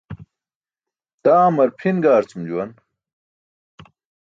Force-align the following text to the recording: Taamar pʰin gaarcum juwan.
Taamar 1.23 1.69
pʰin 1.77 1.97
gaarcum 2.03 2.43
juwan. 2.49 2.71